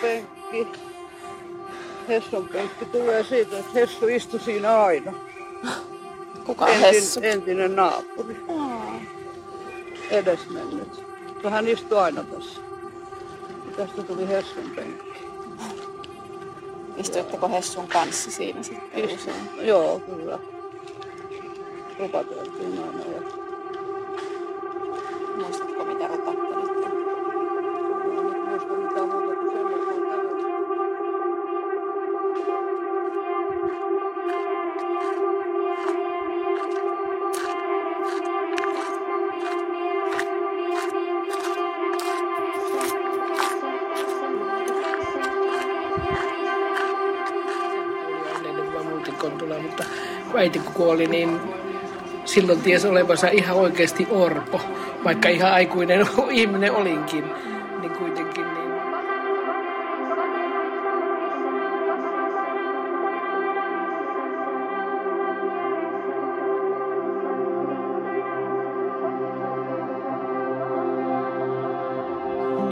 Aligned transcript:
Penkki. 0.00 0.66
Hessun 2.08 2.48
penkki 2.48 2.84
tulee 2.84 3.24
siitä, 3.24 3.58
että 3.58 3.72
Hessu 3.74 4.06
istui 4.06 4.40
siinä 4.40 4.80
aina. 4.80 5.12
Kuka 6.44 6.64
on 6.64 6.70
Entin, 6.70 6.94
Hessu? 6.94 7.20
entinen 7.22 7.76
naapuri. 7.76 8.40
Edesmennyt. 10.10 11.04
Mutta 11.28 11.50
Hän 11.50 11.68
istui 11.68 11.98
aina 11.98 12.24
tässä. 12.24 12.60
Tästä 13.76 14.02
tuli 14.02 14.28
Hessun 14.28 14.70
penkki. 14.76 15.08
Istuitteko 16.96 17.48
Hessun 17.48 17.88
kanssa 17.88 18.30
siinä 18.30 18.62
sitten? 18.62 19.66
Joo, 19.66 20.00
kyllä. 20.00 20.38
Rupateltiin 21.98 22.78
aina. 22.78 23.04
Ja 23.14 23.37
äiti 50.36 50.58
kun 50.58 50.72
kuoli, 50.72 51.06
niin 51.06 51.40
silloin 52.24 52.60
ties 52.60 52.84
olevansa 52.84 53.28
ihan 53.28 53.56
oikeasti 53.56 54.06
orpo, 54.10 54.60
vaikka 55.04 55.28
ihan 55.28 55.52
aikuinen 55.52 56.06
ihminen 56.30 56.72
olinkin, 56.72 57.24
niin 57.80 57.92
kuitenkin 57.92 58.44
niin 58.54 58.68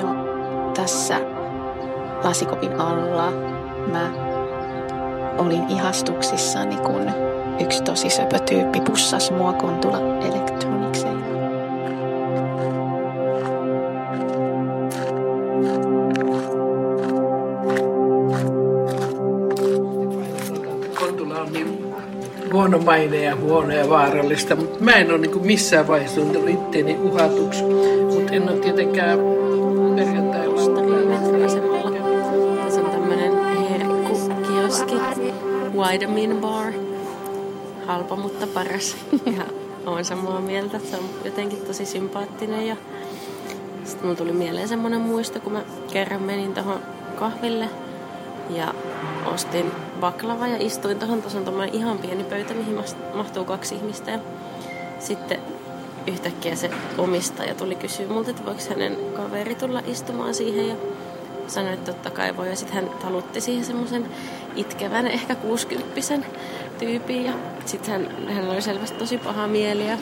No, 0.03 0.15
tässä 0.75 1.21
lasikopin 2.25 2.81
alla 2.81 3.31
mä 3.93 4.11
olin 5.39 5.69
ihastuksissani, 5.69 6.77
kun 6.77 7.36
yksi 7.61 7.83
tosi 7.83 8.11
söpö 8.11 8.39
tyyppi 8.39 8.81
pussasi 8.81 9.33
mua 9.33 9.53
Kontula 9.53 9.99
Electronicseen. 9.99 11.25
Kontula 21.01 21.41
on 21.41 21.53
niin 21.53 21.95
huono 22.53 22.79
maine 22.79 23.23
ja 23.23 23.37
huono 23.37 23.73
ja 23.73 23.89
vaarallista, 23.89 24.57
mutta 24.57 24.85
mä 24.85 24.93
en 24.93 25.11
ole 25.11 25.19
niin 25.19 25.47
missään 25.47 25.89
vaiheessa 25.89 26.21
tuntenut 26.21 26.49
itteeni 26.49 26.99
uhatuksi, 27.03 27.65
mutta 28.15 28.33
en 28.33 28.49
ole 28.49 28.59
tietenkään 28.59 29.19
perjantailla 29.97 30.61
metroasemalla. 31.09 31.91
Tässä 32.65 32.81
on 32.81 32.91
tämmönen 32.91 33.33
herkkukioski, 33.71 34.95
Widemin 35.77 36.37
Bar. 36.37 36.86
Halpa, 37.87 38.17
mutta 38.17 38.47
paras. 38.47 38.97
Ja 39.37 39.45
olen 39.87 40.05
samaa 40.05 40.41
mieltä, 40.41 40.77
että 40.77 40.91
se 40.91 40.97
on 40.97 41.05
jotenkin 41.25 41.59
tosi 41.67 41.87
sympaattinen. 41.87 42.67
Ja 42.67 42.77
sitten 43.85 44.05
mulla 44.05 44.17
tuli 44.17 44.33
mieleen 44.33 44.69
semmonen 44.69 45.01
muisto, 45.01 45.41
kun 45.41 45.53
mä 45.53 45.63
kerran 45.93 46.23
menin 46.23 46.55
tuohon 46.55 46.81
kahville 47.19 47.69
ja 48.51 48.75
ostin 49.35 49.73
baklava 50.01 50.47
ja 50.47 50.57
istuin 50.61 50.99
tuohon. 50.99 51.23
Tuossa 51.23 51.39
on 51.39 51.69
ihan 51.73 51.99
pieni 51.99 52.25
pöytä, 52.25 52.55
mihin 52.55 52.79
mahtuu 53.15 53.45
kaksi 53.45 53.75
ihmistä. 53.75 54.11
Ja 54.11 54.19
sitten 54.99 55.41
yhtäkkiä 56.07 56.57
se 56.57 56.71
omistaja 56.99 57.55
tuli 57.55 57.75
kysyä 57.75 58.09
multa, 58.09 58.31
että 58.31 58.45
voiko 58.47 58.61
hänen 58.71 58.97
kaveri 59.17 59.55
tulla 59.55 59.83
istumaan 59.87 60.35
siihen 60.35 60.69
ja 60.69 60.77
sanoin, 61.55 61.75
että 61.75 61.93
totta 61.93 62.11
kai 62.11 62.37
voi. 62.37 62.49
Ja 62.49 62.57
sitten 62.57 62.75
hän 62.75 62.91
talutti 63.03 63.41
siihen 63.41 63.65
semmoisen 63.65 64.07
itkevän, 64.57 65.07
ehkä 65.07 65.35
kuusikymppisen 65.35 66.27
tyypin 66.79 67.25
ja 67.25 67.33
sitten 67.65 67.91
hän, 67.93 68.33
hän 68.35 68.49
oli 68.49 68.63
selvästi 68.63 68.99
tosi 68.99 69.19
paha 69.19 69.47
mieli 69.47 69.89
ja 69.89 69.99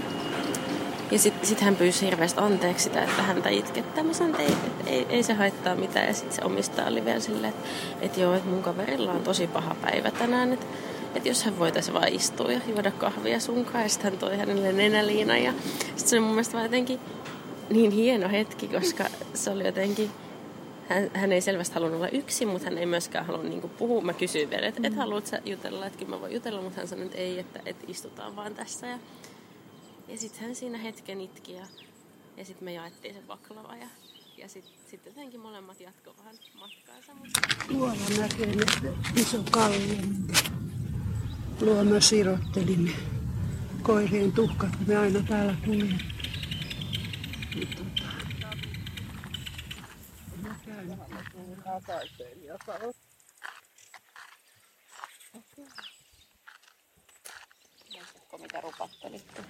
ja 1.11 1.19
sitten 1.19 1.49
sit 1.49 1.61
hän 1.61 1.77
pyysi 1.77 2.07
hirveästi 2.07 2.41
anteeksi 2.41 2.85
sitä, 2.85 3.03
että 3.03 3.23
häntä 3.23 3.49
itkettää. 3.49 4.05
Mä 4.05 4.13
sanoin, 4.13 4.35
että 4.35 4.43
ei, 4.43 4.53
et, 4.53 4.87
ei, 4.87 5.07
ei 5.09 5.23
se 5.23 5.35
haittaa 5.35 5.75
mitään. 5.75 6.07
Ja 6.07 6.15
sitten 6.15 6.37
se 6.37 6.45
omistaja 6.45 6.89
oli 6.89 7.05
vielä 7.05 7.21
silleen, 7.21 7.53
että, 7.53 7.69
että 8.01 8.21
joo, 8.21 8.35
että 8.35 8.49
mun 8.49 8.63
kaverilla 8.63 9.13
on 9.13 9.23
tosi 9.23 9.47
paha 9.47 9.75
päivä 9.83 10.11
tänään. 10.11 10.53
Että, 10.53 10.67
että 11.15 11.29
jos 11.29 11.45
hän 11.45 11.59
voitaisiin 11.59 11.95
vaan 11.95 12.09
istua 12.09 12.53
ja 12.53 12.61
juoda 12.67 12.91
kahvia 12.91 13.41
sunkaan. 13.41 13.83
Ja 13.83 13.89
sitten 13.89 14.11
hän 14.11 14.21
toi 14.21 14.37
hänelle 14.37 14.73
nenäliinan. 14.73 15.43
Ja 15.43 15.53
sitten 15.79 16.09
se 16.09 16.17
oli 16.17 16.21
mun 16.21 16.31
mielestä 16.31 16.53
vaan 16.53 16.65
jotenkin 16.65 17.01
niin 17.71 17.91
hieno 17.91 18.29
hetki, 18.29 18.69
koska 18.69 19.05
se 19.35 19.51
oli 19.51 19.67
jotenkin... 19.67 20.11
Hän, 20.89 21.11
hän 21.15 21.33
ei 21.33 21.41
selvästi 21.41 21.75
halunnut 21.75 21.97
olla 21.97 22.09
yksin, 22.09 22.49
mutta 22.49 22.65
hän 22.65 22.79
ei 22.79 22.87
myöskään 22.87 23.27
halunnut 23.27 23.51
niinku 23.51 23.69
puhua. 23.69 24.01
Mä 24.01 24.13
kysyin 24.13 24.51
vielä, 24.51 24.67
että 24.67 24.81
et 24.85 24.97
haluat 24.97 25.27
sä 25.27 25.43
jutella, 25.45 25.87
että 25.87 26.05
mä 26.05 26.21
voin 26.21 26.33
jutella, 26.33 26.63
mutta 26.63 26.77
hän 26.77 26.89
sanoi, 26.89 27.05
että 27.05 27.19
ei, 27.19 27.39
että, 27.39 27.61
että 27.67 27.85
istutaan 27.89 28.37
vaan 28.37 28.55
tässä. 28.55 28.87
Ja, 28.87 28.99
ja 30.09 30.19
sitten 30.19 30.41
hän 30.43 30.55
siinä 30.55 30.79
hetken 30.79 31.21
itki 31.21 31.53
ja, 31.53 31.67
ja 32.37 32.45
sitten 32.45 32.65
me 32.65 32.73
jaettiin 32.73 33.15
se 33.15 33.21
baklava 33.27 33.77
ja, 33.77 33.87
ja 34.37 34.49
sitten 34.49 34.73
sit 34.91 35.07
jotenkin 35.07 35.41
molemmat 35.41 35.81
jatkoi 35.81 36.15
vähän 36.19 36.35
matkaansa. 36.55 37.15
Mutta 37.15 37.41
Tuolla 37.69 37.95
näkee 38.19 38.55
iso 39.17 39.39
kallio. 39.51 39.97
Luona 41.61 42.01
sirotteli 42.01 42.77
ne 42.77 42.93
koirien 43.83 44.33
tuhkat, 44.33 44.71
me 44.87 44.97
aina 44.97 45.23
täällä 45.29 45.55
kuulemme. 45.65 45.99
Mä 47.55 47.94
mitä 58.39 58.61
rupattelitte? 58.61 59.43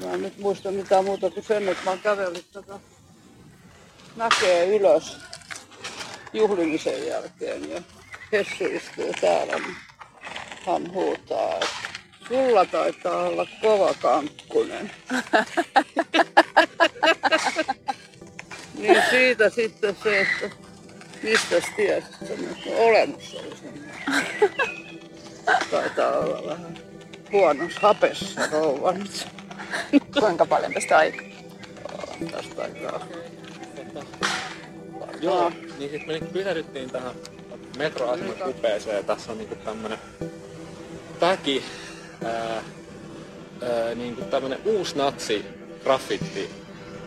Mä 0.00 0.12
en 0.12 0.22
nyt 0.22 0.38
muista 0.38 0.70
mitään 0.70 1.04
muuta 1.04 1.30
kuin 1.30 1.44
sen, 1.44 1.68
että 1.68 1.84
mä 1.84 1.90
oon 1.90 1.98
kävellyt 1.98 2.46
tätä 2.52 2.78
mäkeä 4.16 4.64
ylös 4.64 5.16
juhlimisen 6.32 7.06
jälkeen 7.06 7.70
ja 7.70 7.82
Hessu 8.32 8.64
istuu 8.64 9.12
täällä, 9.20 9.58
niin 9.58 9.76
hän 10.66 10.92
huutaa, 10.92 11.54
että 11.54 11.66
sulla 12.28 12.64
taitaa 12.64 13.22
olla 13.22 13.46
kova 13.62 13.94
kankkunen. 13.94 14.90
niin 18.88 19.02
siitä 19.10 19.50
sitten 19.50 19.96
se, 20.02 20.20
että 20.20 20.56
mistä 21.22 21.56
tiesit, 21.76 22.10
että 22.22 22.70
olemus 22.76 23.34
oli 23.34 23.56
semmoinen. 23.56 23.94
Taitaa 25.70 26.18
olla 26.18 26.46
vähän 26.46 26.78
huonossa 27.32 27.80
hapessa 27.80 28.40
rouva 28.52 28.92
nyt. 28.92 29.26
Kuinka 30.20 30.46
paljon 30.46 30.72
tästä 30.72 30.98
aikaa? 30.98 31.26
Tästä 32.30 32.62
aikaa. 32.62 33.06
Joo, 35.20 35.50
niin 35.50 35.90
sitten 35.90 36.06
me 36.06 36.12
niinku 36.12 36.32
pysähdyttiin 36.32 36.90
tähän 36.90 37.14
metroaseman 37.78 38.34
kupeeseen 38.34 38.96
ja 38.96 39.02
tässä 39.02 39.32
on 39.32 39.38
niinku 39.38 39.54
tämmönen 39.54 39.98
väki, 41.20 41.64
ää, 42.24 42.62
ää, 43.62 43.94
niinku 43.94 44.24
tämmönen 44.24 44.58
uusi 44.64 44.96
natsi 44.96 45.44
graffiti 45.82 46.50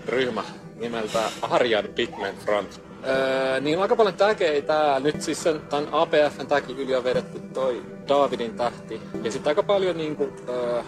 ryhmä 0.08 0.44
nimeltä 0.80 1.20
Arjan 1.42 1.86
Pigment 1.96 2.40
Front. 2.40 2.82
Öö, 3.08 3.60
niin 3.60 3.78
on 3.78 3.82
aika 3.82 3.96
paljon 3.96 4.16
täkeitä. 4.16 5.02
Nyt 5.04 5.22
siis 5.22 5.44
sen, 5.44 5.62
tämän 5.62 5.88
APFn 5.92 6.48
täkin 6.48 6.80
yli 6.80 6.96
on 6.96 7.04
vedetty 7.04 7.40
toi 7.54 7.82
Davidin 8.08 8.54
tähti. 8.56 9.02
Ja 9.24 9.32
sitten 9.32 9.52
aika 9.52 9.64
paljon 9.64 9.98
niinku, 9.98 10.34
öö, 10.50 10.82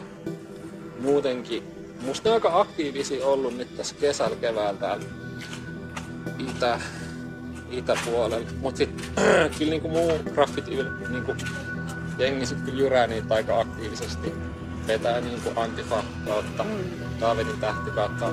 muutenkin. 1.00 1.64
Musta 2.02 2.30
on 2.30 2.34
aika 2.34 2.60
aktiivisia 2.60 3.26
ollut 3.26 3.58
nyt 3.58 3.78
tässä 3.78 3.96
kesällä 4.00 4.36
keväällä 4.36 4.80
täällä 4.80 5.06
itä, 6.40 6.80
itäpuolella. 7.72 8.48
Mut 8.60 8.78
sit 8.78 9.12
kyllä 9.58 9.72
niinku 9.72 9.88
muu 9.88 10.12
graffiti 10.34 10.72
niinku, 11.10 11.36
jengi 12.18 12.46
sit 12.46 12.62
kyllä 12.62 12.80
jyrää 12.84 13.08
niitä 13.08 13.34
aika 13.34 13.60
aktiivisesti. 13.60 14.34
Vetää 14.88 15.22
niinku 15.22 15.50
Antifa 15.56 16.04
kautta, 16.26 16.66
Davidin 17.22 17.60
tähti 17.60 17.92
kautta 17.92 18.30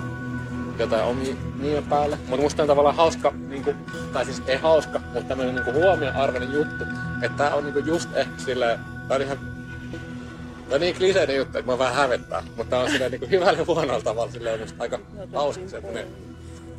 jotain 0.78 1.04
omia 1.04 1.34
nimen 1.60 1.84
päälle. 1.84 2.18
Mutta 2.28 2.42
musta 2.42 2.62
on 2.62 2.68
tavallaan 2.68 2.96
hauska, 2.96 3.32
niinku, 3.48 3.74
tai 4.12 4.24
siis 4.24 4.42
ei 4.46 4.56
hauska, 4.56 5.00
mutta 5.14 5.28
tämmönen 5.28 5.54
niinku 5.54 5.72
huomioarvoinen 5.72 6.52
juttu, 6.52 6.84
että 7.22 7.36
tää 7.36 7.54
on 7.54 7.64
niinku 7.64 7.80
just 7.80 8.16
ehkä 8.16 8.32
silleen, 8.38 8.78
tää 9.08 9.16
on 9.16 9.22
ihan 9.22 9.38
Tämä 10.68 10.76
on 10.76 10.80
niin 10.80 10.94
kliseinen 10.94 11.36
juttu, 11.36 11.58
että 11.58 11.72
mä 11.72 11.78
vähän 11.78 11.94
hävettää, 11.94 12.42
mutta 12.56 12.70
tää 12.70 12.80
on 12.80 12.90
silleen 12.90 13.10
niin 13.10 13.30
hyvällä 13.30 13.64
huonolla 13.66 14.00
tavalla 14.00 14.32
silleen 14.32 14.60
musta 14.60 14.82
aika 14.82 14.98
hauska 15.34 15.68
semmonen 15.68 16.06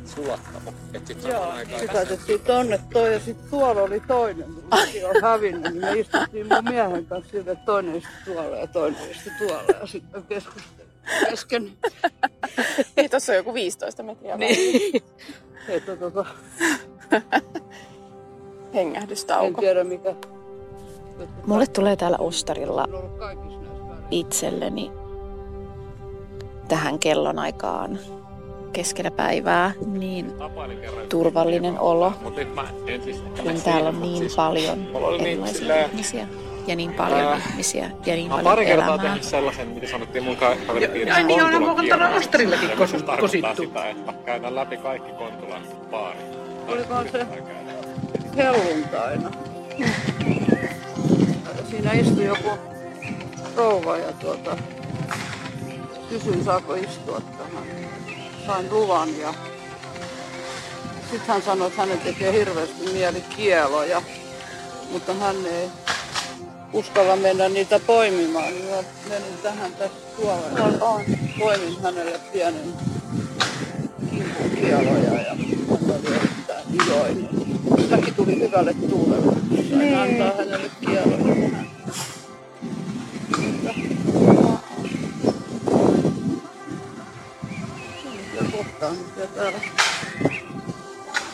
sulattamo. 0.04 0.74
Et 0.94 1.06
sit 1.06 1.24
Joo, 1.24 1.52
sitä 1.80 2.06
tehtiin 2.06 2.40
tonne 2.40 2.80
toi 2.92 3.12
ja 3.12 3.20
sitten 3.20 3.50
tuolla 3.50 3.82
oli 3.82 4.00
toinen, 4.00 4.44
kun 4.44 4.64
mäkin 4.70 5.06
on 5.06 5.22
hävinnyt, 5.22 5.72
niin 5.72 5.80
me 5.80 5.92
istuttiin 5.92 6.46
mun 6.46 6.64
miehen 6.64 7.06
kanssa 7.06 7.30
sille, 7.30 7.50
että 7.50 7.64
toinen 7.64 7.96
istui 7.96 8.12
tuolla 8.24 8.56
ja 8.56 8.66
toinen 8.66 9.10
istui 9.10 9.32
tuolla 9.38 9.78
ja 9.80 9.86
sitten 9.86 10.22
keskustelimme 10.22 10.79
kesken. 11.30 11.72
Ei, 12.96 13.08
tuossa 13.10 13.32
on 13.32 13.36
joku 13.36 13.54
15 13.54 14.02
metriä. 14.02 14.36
Niin. 14.36 15.02
Että 15.68 15.96
tota, 15.96 16.26
en 17.12 17.22
Hengähdystauko. 18.74 19.60
tiedä 19.60 19.84
mikä. 19.84 20.14
Mulle 21.46 21.66
tulee 21.66 21.96
täällä 21.96 22.16
Ostarilla 22.20 22.86
itselleni 24.10 24.92
tähän 26.68 26.98
kellonaikaan 26.98 27.98
keskellä 28.72 29.10
päivää 29.10 29.72
niin 29.86 30.32
turvallinen 31.08 31.78
olo, 31.78 32.12
en 32.86 33.02
siis... 33.02 33.22
kun 33.42 33.60
täällä 33.64 33.88
on 33.88 34.00
niin 34.00 34.30
paljon 34.36 34.78
mulla 34.78 35.06
oli 35.06 35.18
niin 35.18 35.46
erilaisia 35.46 35.86
ihmisiä 35.86 36.28
ja 36.70 36.76
niin 36.76 36.94
paljon 36.94 37.20
Ää, 37.20 37.40
ihmisiä 37.50 37.90
ja 38.06 38.14
niin 38.14 38.28
Mä 38.28 38.34
oon 38.34 38.44
paljon 38.44 38.56
pari 38.56 38.66
kertaa 38.66 38.86
elämää. 38.86 39.04
tehnyt 39.06 39.22
sellaisen, 39.24 39.68
mitä 39.68 39.86
sanottiin 39.86 40.24
mun 40.24 40.36
ka- 40.36 40.56
kaveripiirissä. 40.66 41.14
Ai 41.14 41.24
niin, 41.24 41.42
on, 41.42 41.50
Kontulan 41.52 41.62
mä 41.62 41.68
oon 41.68 41.86
täällä 41.88 42.04
kierros. 42.06 42.24
Ostarillakin 42.24 42.68
Ja 42.70 42.74
kos- 42.76 42.86
se 42.90 43.00
tarkoittaa 43.02 43.16
kosittu. 43.16 43.62
sitä, 43.62 43.88
että 43.88 44.12
käydään 44.24 44.54
läpi 44.54 44.76
kaikki 44.76 45.12
Kontulan 45.12 45.62
baarit. 45.90 46.22
Olikohan 46.68 47.08
se 47.12 47.26
helluntaina? 48.36 49.30
Siinä 51.70 51.92
istui 51.92 52.24
joku 52.24 52.50
rouva 53.56 53.96
ja 53.96 54.12
tuota, 54.12 54.56
kysyin 56.08 56.44
saako 56.44 56.74
istua 56.74 57.20
tähän. 57.38 57.64
Sain 58.46 58.70
luvan 58.70 59.18
ja 59.18 59.34
sitten 61.10 61.28
hän 61.28 61.42
sanoi, 61.42 61.66
että 61.68 61.80
hänen 61.82 61.98
tekee 61.98 62.32
hirveästi 62.32 62.92
mieli 62.92 63.20
kieloja, 63.36 64.02
mutta 64.92 65.14
hän 65.14 65.36
ei 65.46 65.68
uskalla 66.72 67.16
mennä 67.16 67.48
niitä 67.48 67.80
poimimaan, 67.86 68.52
niin 68.54 68.64
mä 68.64 68.76
menin 69.08 69.38
tähän 69.42 69.72
tässä 69.72 69.98
tuolla. 70.16 71.04
Poimin 71.38 71.82
hänelle 71.82 72.20
pienen 72.32 72.72
kimpun 74.10 74.50
kieloja 74.50 75.22
ja 75.22 75.34
hän 75.34 75.38
oli 75.80 76.14
erittäin 76.16 76.64
iloinen. 76.74 77.28
Mäkin 77.90 78.14
tuli 78.14 78.40
hyvälle 78.40 78.74
tuulelle. 78.90 79.32
Sain 79.70 79.98
antaa 79.98 80.36
hänelle 80.36 80.70
kieloja 80.80 81.34
tähän. 81.34 81.70
Ja 88.34 88.42
kohtaan, 88.56 88.96
mitä 88.96 89.26
täällä 89.26 89.58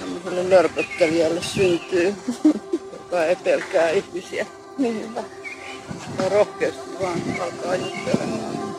tämmöiselle 0.01 0.51
lörpöttelijälle 0.51 1.43
syntyy, 1.43 2.15
joka 2.93 3.25
ei 3.25 3.37
pelkää 3.37 3.91
ihmisiä. 3.91 4.47
Niin 4.79 5.09
hyvä. 5.11 5.25
Ja 6.23 6.29
rohkeasti 6.29 6.91
vaan 7.03 7.21
alkaa 7.41 7.77
juttelemaan. 7.77 8.76